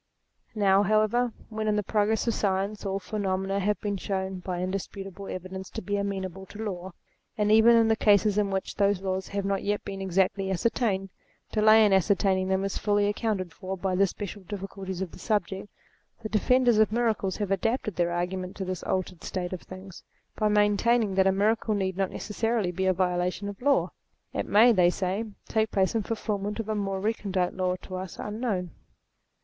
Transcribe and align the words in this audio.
Now, 0.55 0.81
however, 0.81 1.31
when, 1.49 1.67
in 1.67 1.75
the 1.75 1.83
progress 1.83 2.27
of 2.27 2.33
science, 2.33 2.87
all 2.87 2.97
phenomena 2.97 3.59
have 3.59 3.79
been 3.81 3.97
shown, 3.97 4.39
by 4.39 4.59
indisputable 4.59 5.27
evidence, 5.27 5.69
to 5.69 5.81
be 5.83 5.95
amenable 5.95 6.47
to 6.47 6.63
law, 6.63 6.93
and 7.37 7.51
even 7.51 7.75
in 7.75 7.87
the 7.87 7.95
cases 7.95 8.39
in 8.39 8.49
which 8.49 8.73
those 8.77 8.99
laws 9.03 9.27
have 9.27 9.45
not 9.45 9.61
yet 9.61 9.83
been 9.85 10.01
exactly 10.01 10.49
ascertained, 10.49 11.09
delay 11.51 11.85
in 11.85 11.93
ascertaining 11.93 12.47
them 12.47 12.63
is 12.65 12.79
fully 12.79 13.05
accounted 13.05 13.53
for 13.53 13.77
by 13.77 13.93
the 13.93 14.07
special 14.07 14.41
difficulties 14.41 15.03
of 15.03 15.11
the 15.11 15.19
subject; 15.19 15.69
the 16.23 16.29
defenders 16.29 16.79
of 16.79 16.91
miracles 16.91 17.37
have 17.37 17.51
adapted 17.51 17.95
their 17.95 18.11
argument 18.11 18.55
to 18.55 18.65
this 18.65 18.81
altered 18.81 19.23
state 19.23 19.53
of 19.53 19.61
things, 19.61 20.01
by 20.35 20.47
maintaining 20.47 21.13
that 21.13 21.27
a 21.27 21.31
miracle 21.31 21.75
need 21.75 21.95
not 21.95 22.09
necessarily 22.09 22.71
be 22.71 22.87
a 22.87 22.91
violation 22.93 23.47
of 23.47 23.61
law. 23.61 23.91
It 24.33 24.47
may, 24.47 24.71
they 24.71 24.89
say, 24.89 25.25
take 25.47 25.69
place 25.69 25.93
in 25.93 26.01
fulfilment 26.01 26.59
of 26.59 26.69
a 26.69 26.73
more 26.73 26.99
recondite 26.99 27.53
law, 27.53 27.75
to 27.83 27.97
us 27.97 28.17
unknown. 28.17 28.71